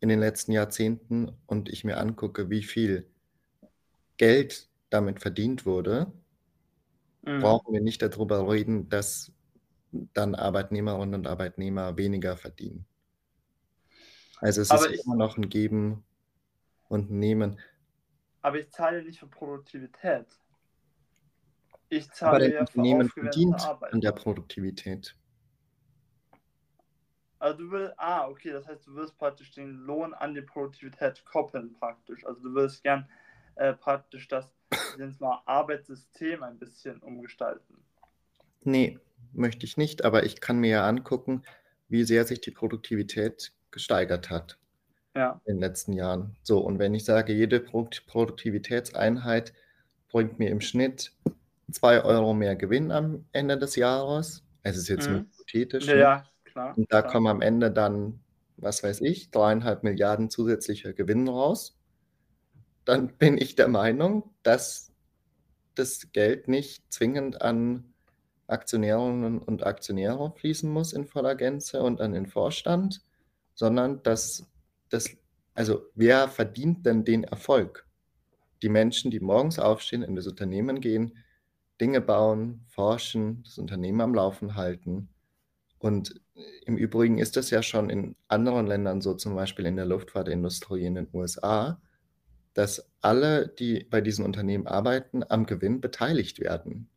[0.00, 3.06] in den letzten Jahrzehnten und ich mir angucke, wie viel
[4.16, 6.12] Geld damit verdient wurde,
[7.22, 7.40] mhm.
[7.40, 9.32] brauchen wir nicht darüber reden, dass
[10.12, 12.84] dann Arbeitnehmerinnen und Arbeitnehmer weniger verdienen.
[14.40, 16.04] Also es Aber ist immer noch ein Geben
[16.88, 17.60] und nehmen.
[18.42, 20.26] Aber ich zahle nicht für Produktivität.
[21.88, 23.92] Ich zahle ja für Unternehmen verdient Arbeit.
[23.92, 25.16] an der Produktivität.
[27.38, 31.24] Also du willst, ah, okay, das heißt, du wirst praktisch den Lohn an die Produktivität
[31.24, 32.24] koppeln praktisch.
[32.24, 33.08] Also du wirst gern
[33.56, 34.50] äh, praktisch das,
[35.20, 37.84] mal, Arbeitssystem ein bisschen umgestalten.
[38.62, 38.98] Nee,
[39.32, 41.42] möchte ich nicht, aber ich kann mir ja angucken,
[41.88, 44.58] wie sehr sich die Produktivität gesteigert hat
[45.14, 45.40] ja.
[45.44, 46.36] in den letzten Jahren.
[46.42, 49.52] So, und wenn ich sage, jede Produktivitätseinheit
[50.08, 51.12] bringt mir im Schnitt
[51.70, 55.20] 2 Euro mehr Gewinn am Ende des Jahres, es ist jetzt mhm.
[55.20, 56.00] hypothetisch, ja, ne?
[56.00, 56.76] ja, klar.
[56.76, 57.12] Und da klar.
[57.12, 58.20] kommen am Ende dann,
[58.56, 61.76] was weiß ich, dreieinhalb Milliarden zusätzlicher Gewinn raus,
[62.84, 64.92] dann bin ich der Meinung, dass
[65.74, 67.94] das Geld nicht zwingend an
[68.46, 73.00] Aktionärinnen und Aktionäre fließen muss in voller Gänze und an den Vorstand,
[73.54, 74.46] sondern dass
[74.94, 75.10] das,
[75.54, 77.86] also wer verdient denn den Erfolg?
[78.62, 81.18] Die Menschen, die morgens aufstehen, in das Unternehmen gehen,
[81.80, 85.08] Dinge bauen, forschen, das Unternehmen am Laufen halten.
[85.78, 86.20] Und
[86.64, 90.86] im Übrigen ist das ja schon in anderen Ländern so, zum Beispiel in der Luftfahrtindustrie
[90.86, 91.80] in den USA,
[92.54, 96.88] dass alle, die bei diesen Unternehmen arbeiten, am Gewinn beteiligt werden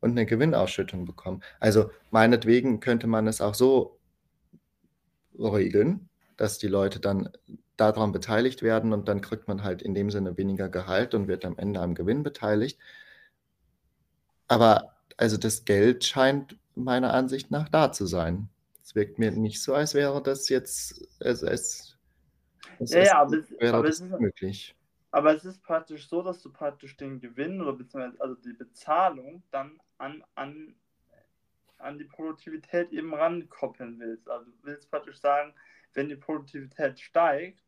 [0.00, 1.42] und eine Gewinnausschüttung bekommen.
[1.60, 4.00] Also meinetwegen könnte man es auch so
[5.38, 7.30] regeln, dass die Leute dann
[7.76, 11.44] daran beteiligt werden und dann kriegt man halt in dem Sinne weniger Gehalt und wird
[11.44, 12.78] am Ende am Gewinn beteiligt.
[14.48, 18.48] Aber also das Geld scheint meiner Ansicht nach da zu sein.
[18.82, 21.98] Es wirkt mir nicht so, als wäre das jetzt es, es,
[22.78, 24.76] es ja, ja, aber, wäre aber das es ist, möglich.
[25.10, 29.42] Aber es ist praktisch so, dass du praktisch den Gewinn oder beziehungsweise also die Bezahlung
[29.50, 30.74] dann an, an,
[31.78, 34.28] an die Produktivität eben rankoppeln willst.
[34.28, 35.54] Also du willst praktisch sagen,
[35.94, 37.62] wenn die Produktivität steigt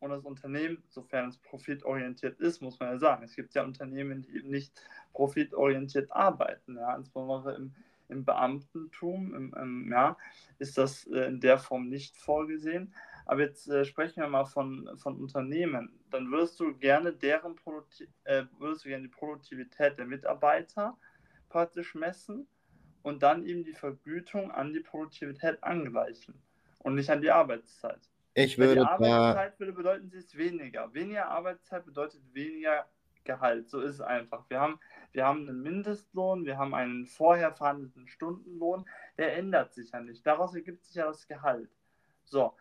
[0.00, 4.22] und das Unternehmen, sofern es profitorientiert ist, muss man ja sagen, es gibt ja Unternehmen,
[4.22, 4.72] die eben nicht
[5.12, 7.74] profitorientiert arbeiten, ja, insbesondere im,
[8.08, 10.16] im Beamtentum, im, im, ja,
[10.58, 12.94] ist das äh, in der Form nicht vorgesehen.
[13.26, 15.98] Aber jetzt äh, sprechen wir mal von, von Unternehmen.
[16.10, 20.98] Dann würdest du gerne deren Produkti äh, würdest du gerne die Produktivität der Mitarbeiter
[21.48, 22.46] praktisch messen
[23.02, 26.34] und dann eben die Vergütung an die Produktivität angleichen
[26.84, 28.08] und nicht an die Arbeitszeit.
[28.34, 30.92] Ich würde Weil die Arbeitszeit würde bedeuten, sie ist weniger.
[30.94, 32.86] Weniger Arbeitszeit bedeutet weniger
[33.24, 33.70] Gehalt.
[33.70, 34.44] So ist es einfach.
[34.48, 34.78] Wir haben,
[35.12, 38.84] wir haben einen Mindestlohn, wir haben einen vorher verhandelten Stundenlohn,
[39.16, 40.26] der ändert sich ja nicht.
[40.26, 41.70] Daraus ergibt sich ja das Gehalt.
[42.24, 42.54] So,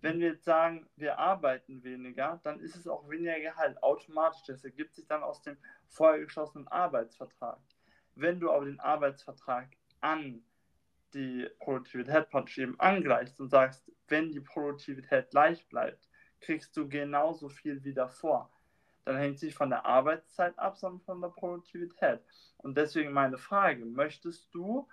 [0.00, 4.42] wenn wir jetzt sagen, wir arbeiten weniger, dann ist es auch weniger Gehalt automatisch.
[4.46, 5.58] Das ergibt sich dann aus dem
[5.88, 7.58] vorher geschlossenen Arbeitsvertrag.
[8.14, 9.68] Wenn du aber den Arbeitsvertrag
[10.00, 10.42] an
[11.16, 16.08] die Produktivität praktisch eben angleichst und sagst, wenn die Produktivität gleich bleibt,
[16.40, 18.52] kriegst du genauso viel wie davor.
[19.04, 22.20] Dann hängt sich von der Arbeitszeit ab, sondern von der Produktivität.
[22.58, 24.88] Und deswegen meine Frage, möchtest du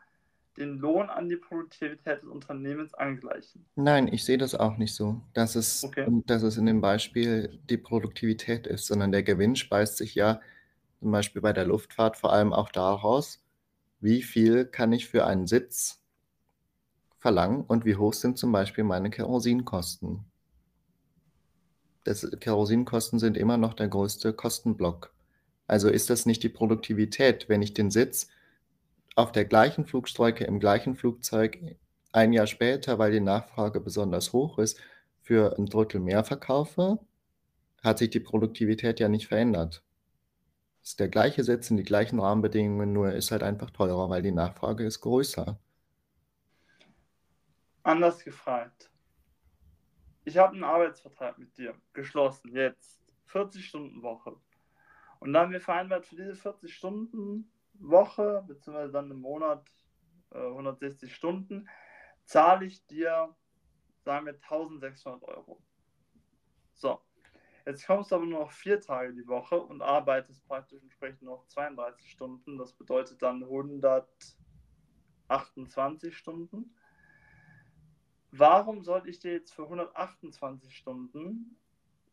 [0.58, 3.66] den Lohn an die Produktivität des Unternehmens angleichen?
[3.76, 6.08] Nein, ich sehe das auch nicht so, dass es, Okay.
[6.28, 10.42] dass es in dem Beispiel die Produktivität ist, sondern der Gewinn speist sich ja
[11.00, 13.44] zum Beispiel bei der Luftfahrt vor allem auch daraus,
[14.02, 16.03] wie viel kann ich für einen Sitz
[17.24, 20.26] verlangen und wie hoch sind zum Beispiel meine Kerosinkosten.
[22.04, 25.14] Das, Kerosinkosten sind immer noch der größte Kostenblock.
[25.66, 28.28] Also ist das nicht die Produktivität, wenn ich den Sitz
[29.16, 31.78] auf der gleichen Flugstrecke im gleichen Flugzeug
[32.12, 34.78] ein Jahr später, weil die Nachfrage besonders hoch ist,
[35.22, 37.00] für ein Drittel mehr verkaufe,
[37.82, 39.82] hat sich die Produktivität ja nicht verändert.
[40.82, 44.22] Es ist der gleiche Sitz in die gleichen Rahmenbedingungen, nur ist halt einfach teurer, weil
[44.22, 45.58] die Nachfrage ist größer.
[47.84, 48.90] Anders gefragt.
[50.24, 54.40] Ich habe einen Arbeitsvertrag mit dir geschlossen, jetzt 40 Stunden Woche.
[55.20, 59.70] Und dann haben wir vereinbart, für diese 40 Stunden Woche, beziehungsweise dann im Monat
[60.32, 61.68] äh, 160 Stunden,
[62.24, 63.36] zahle ich dir,
[64.06, 65.62] sagen wir, 1600 Euro.
[66.74, 67.02] So,
[67.66, 71.46] jetzt kommst du aber nur noch vier Tage die Woche und arbeitest praktisch entsprechend noch
[71.48, 72.58] 32 Stunden.
[72.58, 76.74] Das bedeutet dann 128 Stunden.
[78.36, 81.56] Warum sollte ich dir jetzt für 128 Stunden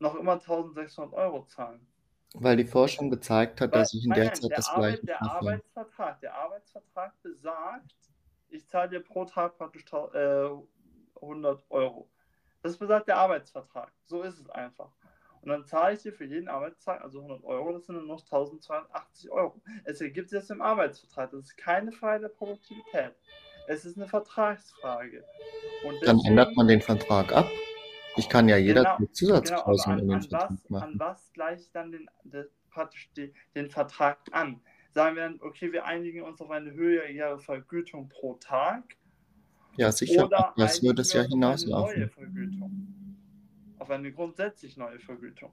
[0.00, 1.87] noch immer 1600 Euro zahlen?
[2.35, 5.00] Weil die Forschung gezeigt hat, Weil, dass ich in der nein, Zeit der, das Arbeit,
[5.00, 5.22] Gleiche der.
[5.22, 7.96] Arbeitsvertrag, der Arbeitsvertrag besagt,
[8.50, 10.50] ich zahle dir pro Tag praktisch tau- äh,
[11.20, 12.11] 100 Euro.
[12.62, 13.90] Das besagt der Arbeitsvertrag.
[14.04, 14.92] So ist es einfach.
[15.40, 18.20] Und dann zahle ich dir für jeden Arbeitstag, also 100 Euro, das sind dann noch
[18.20, 19.62] 1280 Euro.
[19.85, 21.30] Es ergibt sich das im Arbeitsvertrag.
[21.30, 23.14] Das ist keine Frage der Produktivität.
[23.66, 25.25] Es ist eine Vertragsfrage.
[25.87, 27.51] Und Dann ändert deswegen- man den Vertrag ab.
[28.16, 30.99] Ich kann ja Genau, jederzeit Genau, Zusatzklauseln an, in den an, was, Vertrag an machen.
[30.99, 34.61] was gleicht dann den, de, praktisch die, den Vertrag an?
[34.92, 38.96] Sagen wir dann, okay, wir einigen uns auf eine höhere Vergütung pro Tag
[39.77, 42.11] Ja, sicher, oder das würde es ja uns auf eine neue hinauslaufen.
[42.11, 43.16] Vergütung?
[43.79, 45.53] Auf eine grundsätzlich neue Vergütung.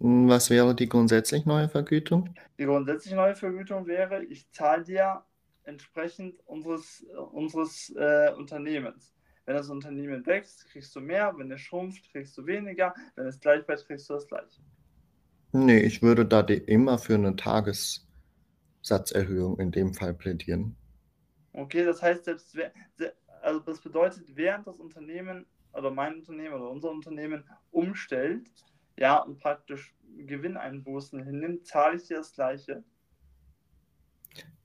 [0.00, 2.34] Hm, Was wäre die grundsätzlich neue Vergütung?
[2.58, 5.24] Die grundsätzlich neue Vergütung wäre, ich zahle dir
[5.68, 9.14] entsprechend unseres, unseres äh, Unternehmens.
[9.44, 13.38] Wenn das Unternehmen wächst, kriegst du mehr, wenn es schrumpft, kriegst du weniger, wenn es
[13.38, 14.60] gleich bleibt, kriegst du das gleiche.
[15.52, 20.76] Nee, ich würde da immer für eine Tagessatzerhöhung in dem Fall plädieren.
[21.52, 22.56] Okay, das heißt, selbst
[23.40, 28.50] also das bedeutet, während das Unternehmen oder mein Unternehmen oder unser Unternehmen umstellt,
[28.98, 32.84] ja, und praktisch Gewinneinbußen hinnimmt, zahle ich dir das gleiche.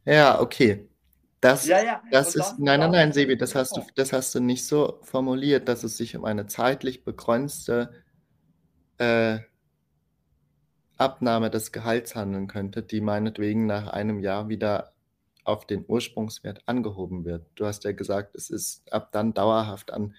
[0.05, 0.89] Ja, okay.
[1.43, 2.01] Das, Ja, ja.
[2.09, 5.67] das ist, nein, nein, nein, Sebi, das hast du, das hast du nicht so formuliert,
[5.67, 7.91] dass es sich um eine zeitlich begrenzte
[8.97, 9.39] äh,
[10.97, 14.93] Abnahme des Gehalts handeln könnte, die meinetwegen nach einem Jahr wieder
[15.43, 17.45] auf den Ursprungswert angehoben wird.
[17.55, 20.15] Du hast ja gesagt, es ist ab dann dauerhaft an,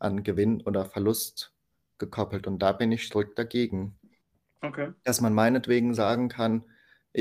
[0.00, 1.52] an Gewinn oder Verlust
[1.98, 3.96] gekoppelt und da bin ich strikt dagegen
[4.60, 4.92] Okay.
[5.04, 6.64] dass man meinetwegen sagen kann,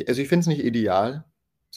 [0.08, 1.24] also ich finde es nicht ideal,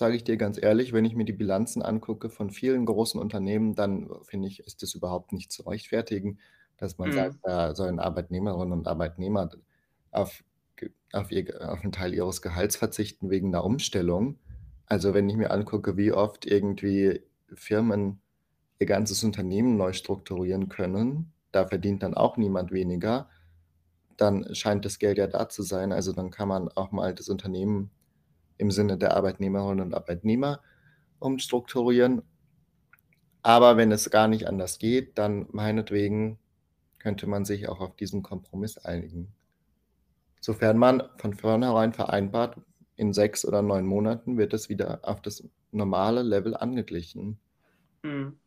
[0.00, 3.76] sage ich dir ganz ehrlich, wenn ich mir die Bilanzen angucke von vielen großen Unternehmen,
[3.76, 6.40] dann finde ich, ist es überhaupt nicht zu rechtfertigen,
[6.78, 7.12] dass man Mhm.
[7.12, 9.50] sagt, da sollen Arbeitnehmerinnen und Arbeitnehmer
[10.12, 10.44] auf,
[11.12, 14.38] auf, ihr, auf einen Teil ihres Gehalts verzichten wegen einer Umstellung.
[14.86, 17.22] Also wenn ich mir angucke, wie oft irgendwie
[17.54, 18.22] Firmen
[18.80, 23.30] ihr ganzes Unternehmen neu strukturieren können, da verdient dann auch niemand weniger
[24.16, 25.92] dann scheint das Geld ja da zu sein.
[25.92, 27.90] Also dann kann man auch mal das Unternehmen
[28.60, 30.60] im Sinne der Arbeitnehmerinnen und Arbeitnehmer
[31.18, 32.22] umstrukturieren.
[33.42, 36.38] Aber wenn es gar nicht anders geht, dann meinetwegen
[36.98, 39.32] könnte man sich auch auf diesen Kompromiss einigen.
[40.40, 42.56] Sofern man von vornherein vereinbart,
[42.96, 45.42] in sechs oder neun Monaten wird es wieder auf das
[45.72, 47.38] normale Level angeglichen.
[48.02, 48.38] Mhm.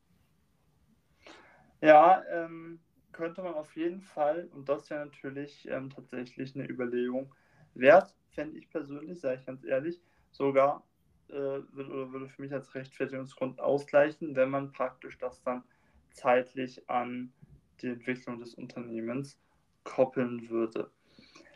[1.81, 2.79] Ja, ähm,
[3.11, 7.33] könnte man auf jeden Fall, und das wäre natürlich ähm, tatsächlich eine Überlegung
[7.73, 10.83] wert, fände ich persönlich, sage ich ganz ehrlich, sogar
[11.29, 15.63] äh, würde, würde für mich als Rechtfertigungsgrund ausgleichen, wenn man praktisch das dann
[16.11, 17.33] zeitlich an
[17.81, 19.39] die Entwicklung des Unternehmens
[19.83, 20.91] koppeln würde.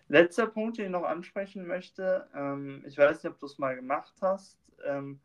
[0.09, 3.75] Letzter Punkt, den ich noch ansprechen möchte, ähm, ich weiß nicht, ob du es mal
[3.75, 5.19] gemacht hast, ähm,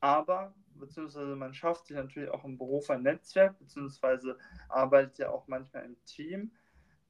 [0.00, 4.36] aber beziehungsweise man schafft sich natürlich auch im Beruf ein Netzwerk, beziehungsweise
[4.68, 6.50] arbeitet ja auch manchmal im Team.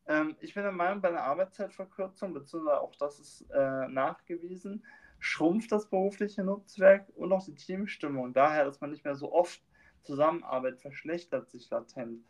[0.07, 4.85] Ähm, ich bin der Meinung, bei einer Arbeitszeitverkürzung, beziehungsweise auch das ist äh, nachgewiesen,
[5.19, 8.33] schrumpft das berufliche Netzwerk und auch die Teamstimmung.
[8.33, 9.62] Daher, dass man nicht mehr so oft
[10.03, 12.25] zusammenarbeitet, verschlechtert sich latent.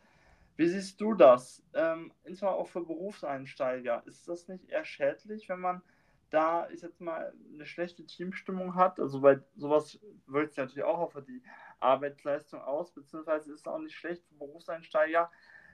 [0.55, 1.63] Wie siehst du das?
[1.73, 4.01] Ähm, insbesondere auch für Berufseinsteiger.
[4.07, 5.83] Ist das nicht eher schädlich, wenn man
[6.31, 8.99] da, ich jetzt mal, eine schlechte Teamstimmung hat?
[8.99, 11.43] Also, weil sowas wirkt sich natürlich auch auf die
[11.79, 15.29] Arbeitsleistung aus, beziehungsweise ist es auch nicht schlecht für Berufseinsteiger,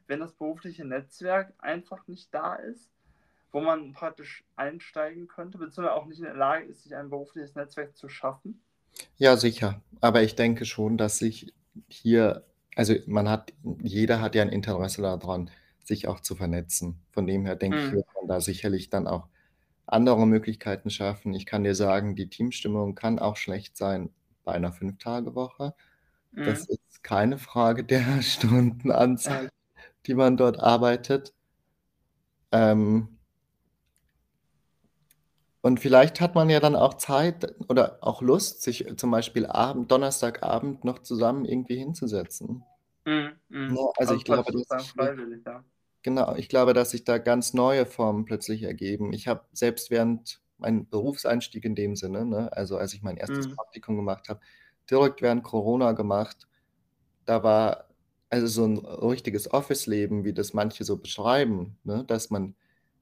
[0.07, 2.91] wenn das berufliche Netzwerk einfach nicht da ist,
[3.51, 7.55] wo man praktisch einsteigen könnte, beziehungsweise auch nicht in der Lage ist, sich ein berufliches
[7.55, 8.63] Netzwerk zu schaffen?
[9.17, 9.81] Ja, sicher.
[10.01, 11.53] Aber ich denke schon, dass sich
[11.87, 15.49] hier, also man hat, jeder hat ja ein Interesse daran,
[15.83, 17.01] sich auch zu vernetzen.
[17.11, 17.91] Von dem her denke ich, Mhm.
[17.91, 19.27] wird man da sicherlich dann auch
[19.87, 21.33] andere Möglichkeiten schaffen.
[21.33, 24.11] Ich kann dir sagen, die Teamstimmung kann auch schlecht sein
[24.43, 25.75] bei einer Fünf-Tage-Woche.
[26.43, 26.67] Das Mhm.
[26.67, 29.49] ist keine Frage der Stundenanzahl,
[30.07, 31.33] die man dort arbeitet.
[32.53, 33.17] Ähm
[35.61, 39.91] und vielleicht hat man ja dann auch Zeit oder auch Lust, sich zum Beispiel Abend
[39.91, 42.63] Donnerstagabend noch zusammen irgendwie hinzusetzen.
[43.05, 43.39] Mhm.
[43.67, 45.63] Ne, also Also ich glaube, dass freiwillig, ja.
[46.01, 49.13] genau, ich glaube, dass sich da ganz neue Formen plötzlich ergeben.
[49.13, 53.47] Ich habe selbst während meinem Berufseinstieg in dem Sinne, ne, also als ich mein erstes
[53.47, 53.55] Mhm.
[53.55, 54.39] Praktikum gemacht habe,
[54.89, 56.47] direkt während Corona gemacht.
[57.25, 57.87] Da war
[58.33, 62.55] also so 'n richtiges Office-Leben, wie das manche so beschreiben, ne, dass man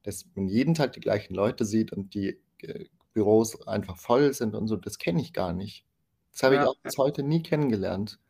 [0.04, 4.54] dass man jeden Tag die gleichen Leute sieht und die, äh, Büros einfach voll sind
[4.56, 5.86] und so, das kenne ich gar nicht.
[6.32, 6.92] Das habe ich Ja, auch ja.
[6.92, 8.20] bis heute nie kennengelernt,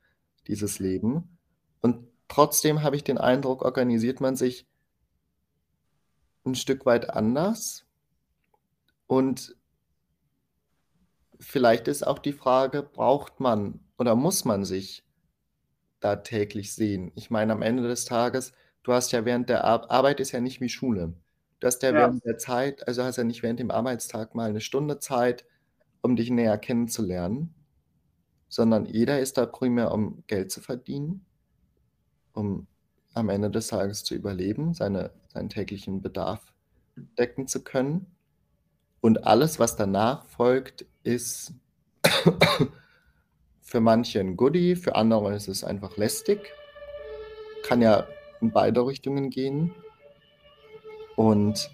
[0.49, 1.38] dieses Leben.
[1.83, 4.67] Und trotzdem habe ich den Eindruck, organisiert man sich
[6.47, 7.85] 'n Stück weit anders.
[9.11, 9.55] Und
[11.41, 15.05] vielleicht ist auch die Frage, braucht man oder muss man sich
[16.05, 17.12] da täglich sehen?
[17.17, 20.41] Ich meine, am Ende des Tages, du hast ja während der Ar Arbeit ist ja
[20.41, 21.15] nicht wie Schule.
[21.61, 22.12] Du hast ja Ja.
[22.12, 25.47] während der Zeit also hast ja nicht während dem Arbeitstag mal 'ne Stunde Zeit,
[26.03, 27.55] um dich näher kennenzulernen,
[28.49, 31.27] sondern jeder ist da primär, um Geld zu verdienen,
[32.35, 32.67] um
[33.15, 36.55] am Ende des Tages zu überleben, seine seinen täglichen Bedarf
[37.19, 38.07] decken zu können.
[39.03, 41.55] Und alles, was danach folgt, ist
[43.73, 46.53] für manche 'n Goodie, für andere ist es einfach lästig.
[47.65, 48.07] Kann ja
[48.43, 49.75] in beide Richtungen gehen.
[51.17, 51.71] Und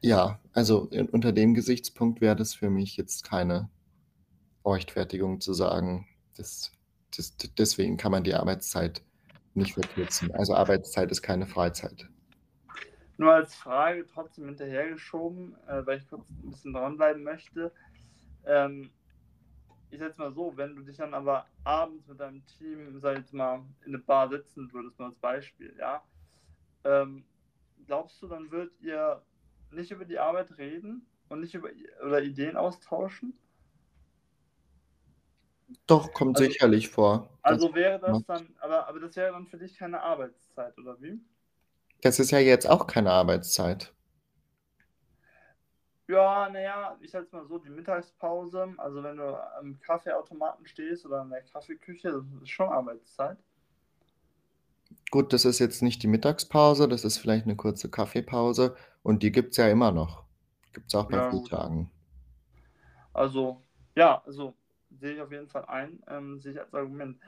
[0.00, 3.68] ja, also unter dem Gesichtspunkt wäre das für mich jetzt keine
[4.64, 6.70] Rechtfertigung zu sagen, das
[7.16, 9.02] das deswegen kann man die Arbeitszeit
[9.54, 10.30] nicht verkürzen.
[10.36, 12.08] Also, Arbeitszeit ist keine Freizeit.
[13.18, 17.72] Nur als Frage trotzdem hinterhergeschoben, äh, weil ich kurz 'n bisschen dranbleiben möchte.
[18.46, 18.92] Ähm,
[19.90, 23.24] ich jetzt mal so, wenn du dich dann aber abends mit deinem Team, sage ich
[23.26, 26.04] jetzt mal, in 'ne Bar setzen würdest, nur als Beispiel, ja?
[26.84, 27.26] Ähm,
[27.86, 29.24] glaubst du, dann würdet ihr
[29.70, 31.70] nicht über die Arbeit reden und nicht über
[32.04, 33.40] oder Ideen austauschen?
[35.86, 37.38] Doch, kommt Also sicherlich vor.
[37.42, 41.20] Also wäre das dann aber aber das wäre dann für dich keine Arbeitszeit, oder wie?
[42.02, 43.94] Das ist ja jetzt auch keine Arbeitszeit.
[46.10, 50.66] Ja, na ja, ich sage jetzt mal so, die Mittagspause, also wenn du am Kaffeeautomaten
[50.66, 53.38] stehst oder in der Kaffeeküche, das ist schon Arbeitszeit.
[55.12, 59.30] Gut, das ist jetzt nicht die Mittagspause, das ist vielleicht 'ne kurze Kaffeepause und die
[59.30, 60.24] gibt's ja immer noch.
[60.72, 61.50] Gibt's auch bei Ja, gut.
[61.50, 61.90] Frühtagen.
[63.14, 64.56] Also, ja, also
[64.90, 67.20] sehe ich auf jeden Fall ein, ähm, sehe ich als Argument.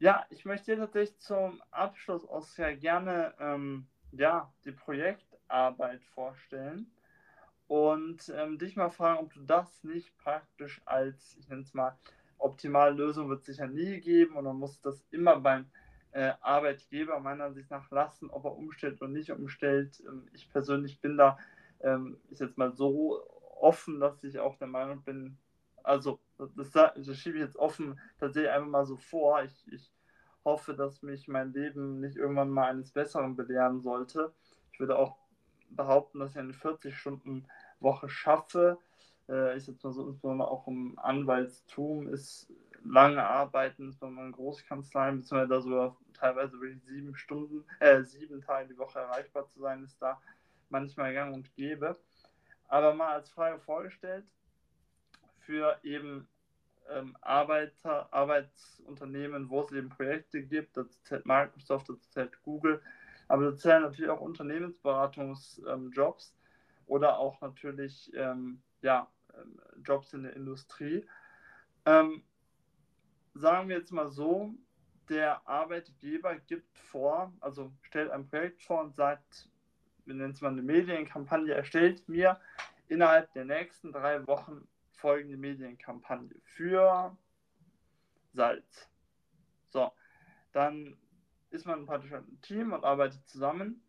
[0.00, 6.92] Ja, ich möchte dir tatsächlich zum Abschluss auch sehr gerne, ähm, ja, die Projektarbeit vorstellen
[7.68, 11.96] und, ähm, dich mal fragen, ob du das nicht praktisch als, ich nenne es mal
[12.38, 15.70] optimale Lösung wird's sicher nie geben und man muss das immer beim,
[16.12, 20.02] äh, Arbeitgeber meiner Ansicht nach lassen, ob er umstellt oder nicht umstellt.
[20.06, 21.38] Ähm, ich persönlich bin da,
[21.80, 23.22] ähm, sage jetzt mal so
[23.60, 25.38] offen, dass ich auch der Meinung bin
[25.84, 29.42] also, das das schiebe ich jetzt offen tatsächlich einfach mal so vor.
[29.42, 29.90] Ich ich
[30.44, 34.34] hoffe, dass mich mein Leben nicht irgendwann mal eines Besseren belehren sollte.
[34.72, 35.16] Ich würde auch
[35.70, 38.78] behaupten, dass ich eine 40-Stunden-Woche schaffe.
[39.28, 42.52] Äh, ich jetzt mal so, insbesondere auch im Anwaltstum ist
[42.84, 48.68] lange Arbeiten, insbesondere in Großkanzleien, beziehungsweise da sogar teilweise wirklich 7 Stunden äh, 7 Tage
[48.68, 50.20] die Woche erreichbar zu sein, ist da
[50.68, 51.96] manchmal gang und gäbe.
[52.68, 54.24] Aber mal als Frage vorgestellt,
[55.40, 56.28] für eben,
[56.90, 62.82] ähm, Arbeiter Arbeitsunternehmen, wo es eben Projekte gibt, dazu zählt Microsoft, dazu zählt Google,
[63.28, 65.92] aber dazu zählen natürlich auch Unternehmensberatungs ähm,
[66.86, 71.06] oder auch natürlich, ähm, ja, ähm, Jobs in der Industrie.
[71.84, 72.22] Ähm,
[73.34, 74.54] sagen wir jetzt mal so,
[75.08, 79.48] der Arbeitgeber gibt vor, also stellt ein Projekt vor und sagt,
[80.04, 82.40] wir nennen es mal eine Medienkampagne, erstellt mir
[82.88, 87.16] innerhalb der nächsten drei Wochen folgende Medienkampagne für
[88.32, 88.90] Salz.
[89.68, 89.92] So,
[90.52, 90.96] dann
[91.50, 93.82] ist man praktisch ein Team und arbeitet zusammen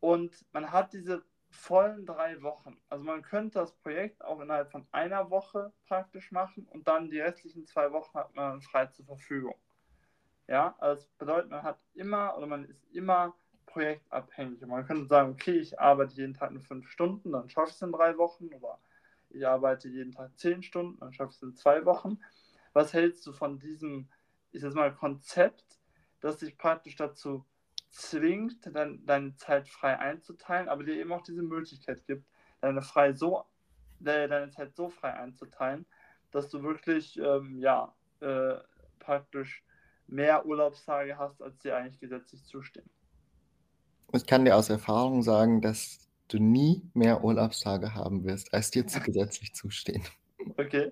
[0.00, 2.76] und man hat diese vollen drei Wochen.
[2.88, 7.20] Also man könnte das Projekt auch innerhalb von einer Woche praktisch machen und dann die
[7.20, 9.54] restlichen zwei Wochen hat man frei zur Verfügung.
[10.46, 13.34] Ja, also das bedeutet, man hat immer oder man ist immer
[13.66, 14.62] projektabhängig.
[14.62, 17.76] Und man könnte sagen, okay, ich arbeite jeden Tag nur fünf Stunden, dann schaffe ich
[17.76, 18.78] es in drei Wochen, oder
[19.30, 22.20] ich arbeite jeden Tag zehn Stunden, dann schaffe ich es in zwei Wochen.
[22.72, 24.08] Was hältst du von diesem,
[24.52, 25.78] ich sag mal, Konzept,
[26.24, 27.44] das dich praktisch dazu
[27.90, 32.26] zwingt, dein, deine Zeit frei einzuteilen, aber dir eben auch diese Möglichkeit gibt,
[32.62, 33.44] deine, frei so,
[34.00, 35.84] deine Zeit so frei einzuteilen,
[36.30, 38.54] dass du wirklich ähm, ja, äh,
[38.98, 39.62] praktisch
[40.06, 42.88] mehr Urlaubstage hast, als dir eigentlich gesetzlich zustehen.
[44.14, 48.86] Ich kann dir aus Erfahrung sagen, dass du nie mehr Urlaubstage haben wirst, als dir
[48.86, 50.02] zu gesetzlich zustehen.
[50.56, 50.90] Okay.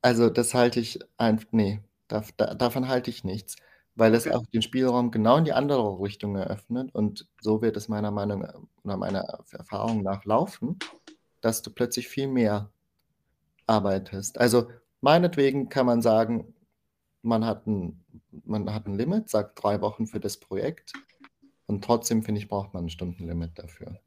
[0.00, 3.56] Also das halte ich einfach, nee, da, da, davon halte ich nichts
[3.98, 4.34] weil es Okay.
[4.36, 8.46] auch den Spielraum genau in die andere Richtung eröffnet und so wird es meiner Meinung
[8.84, 9.20] oder meiner
[9.52, 10.78] Erfahrung nach laufen,
[11.40, 12.70] dass du plötzlich viel mehr
[13.66, 14.38] arbeitest.
[14.38, 14.70] Also
[15.00, 16.54] meinetwegen kann man sagen,
[17.22, 18.04] man hat ein,
[18.44, 20.92] man hat ein Limit, sagt drei Wochen für das Projekt
[21.66, 23.98] und trotzdem finde ich, braucht man ein Stundenlimit dafür.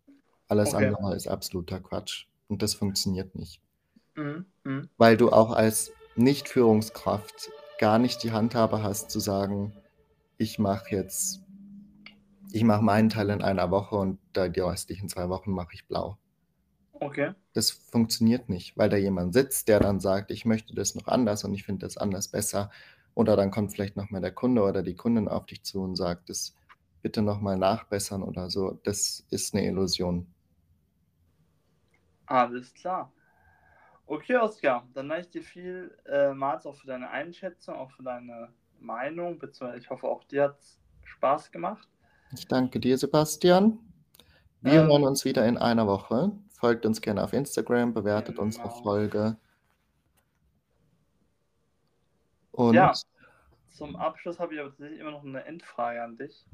[0.47, 0.87] Alles Okay.
[0.87, 3.61] andere ist absoluter Quatsch und das funktioniert nicht.
[4.15, 4.45] Mhm.
[4.63, 4.89] Mhm.
[4.97, 9.73] Weil du auch als Nicht-Führungskraft gar nicht die Handhabe hast zu sagen,
[10.41, 11.43] ich mache jetzt,
[12.51, 16.17] ich mache meinen Teil in einer Woche und die restlichen zwei Wochen mache ich blau.
[16.93, 17.33] Okay.
[17.53, 21.43] Das funktioniert nicht, weil da jemand sitzt, der dann sagt, ich möchte das noch anders
[21.43, 22.71] und ich finde das anders besser.
[23.13, 26.29] Oder dann kommt vielleicht nochmal der Kunde oder die Kundin auf dich zu und sagt,
[26.29, 26.55] das
[27.03, 28.79] bitte nochmal nachbessern oder so.
[28.83, 30.25] Das ist eine Illusion.
[32.25, 33.11] Alles klar.
[34.07, 38.49] Okay, Oskar, dann danke ich dir vielmals äh, auch für deine Einschätzung, auch für deine
[38.81, 41.87] Meinung, beziehungsweise ich hoffe, auch dir hat es Spaß gemacht.
[42.33, 43.79] Ich danke dir, Sebastian.
[44.61, 46.31] Wir ähm, hören uns wieder in einer Woche.
[46.53, 48.43] Folgt uns gerne auf Instagram, bewertet genau.
[48.43, 49.37] unsere Folge.
[52.51, 52.93] Und ja,
[53.73, 56.45] zum Abschluss habe ich aber tatsächlich immer noch eine Endfrage an dich.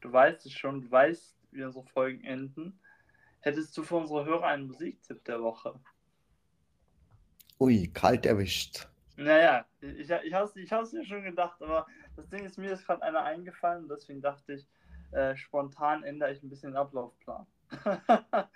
[0.00, 2.78] Du weißt es schon, du weißt, wie unsere Folgen enden.
[3.40, 5.78] Hättest du für unsere Hörer einen Musiktipp der Woche?
[7.58, 8.88] Ui, kalt erwischt.
[9.16, 11.86] Naja, ich, ich habe es ich mir schon gedacht, aber
[12.16, 14.68] das Ding ist, mir ist gerade einer eingefallen deswegen dachte ich,
[15.12, 17.46] äh, spontan ändere ich ein bisschen den Ablaufplan.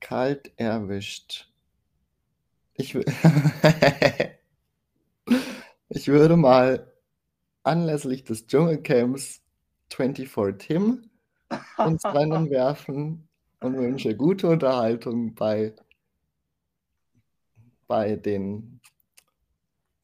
[0.00, 1.48] Kalt erwischt.
[2.74, 2.94] Ich,
[5.88, 6.92] ich würde mal
[7.62, 9.42] anlässlich des Dschungelcamps
[9.90, 11.08] 24 Tim
[11.78, 13.28] ins Rennen werfen
[13.60, 15.74] und wünsche gute Unterhaltung bei,
[17.86, 18.80] bei den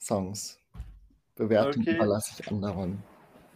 [0.03, 0.59] Songs.
[1.37, 1.95] Bewertung Okay.
[1.97, 3.03] überlasse ich anderen.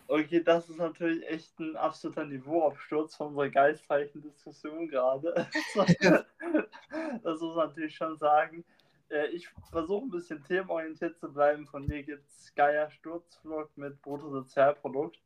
[0.08, 5.34] Okay, das ist natürlich echt ein absoluter Niveauabsturz von unserer geistreichen Diskussion gerade.
[5.74, 8.64] das muss man natürlich schon sagen.
[9.08, 11.66] Äh, Ich versuche ein bisschen themenorientiert zu bleiben.
[11.66, 15.18] Von mir gibt es Geier Sturzflug mit Bruttosozialprodukt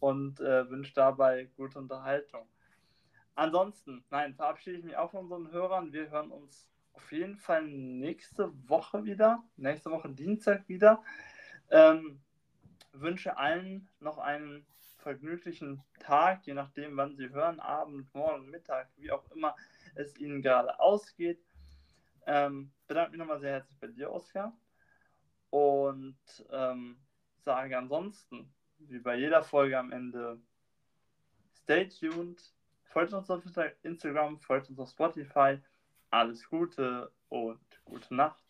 [0.00, 2.48] und äh, wünsche dabei gute Unterhaltung.
[3.36, 5.92] Ansonsten, nein, verabschiede ich mich auch von unseren Hörern.
[5.92, 11.02] Wir hören uns auf jeden Fall nächste Woche wieder, nächste Woche Dienstag wieder.
[11.70, 12.20] Ähm,
[12.92, 14.66] wünsche allen noch einen
[14.98, 19.54] vergnüglichen Tag, je nachdem, wann Sie hören, Abend, Morgen, Mittag, wie auch immer
[19.94, 21.40] es Ihnen gerade ausgeht.
[22.26, 24.56] Ähm, bedanke mich nochmal sehr herzlich bei dir, Oskar.
[25.50, 26.18] Und
[26.50, 26.98] ähm,
[27.44, 30.40] sage ansonsten, wie bei jeder Folge am Ende,
[31.54, 32.42] stay tuned,
[32.84, 33.42] folgt uns auf
[33.82, 35.60] Instagram, folgt uns auf Spotify.
[36.10, 38.45] Alles Gute und gute Nacht.